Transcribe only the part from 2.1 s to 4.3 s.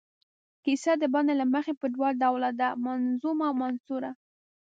ډوله ده، منظومه او منثوره.